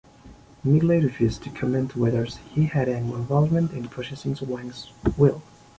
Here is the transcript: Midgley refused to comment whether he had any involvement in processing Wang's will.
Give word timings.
Midgley 0.65 0.99
refused 1.03 1.43
to 1.43 1.51
comment 1.51 1.95
whether 1.95 2.23
he 2.25 2.65
had 2.65 2.89
any 2.89 3.07
involvement 3.13 3.71
in 3.71 3.87
processing 3.87 4.35
Wang's 4.49 4.87
will. 5.15 5.43